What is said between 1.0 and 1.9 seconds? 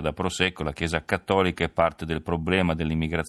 Cattolica è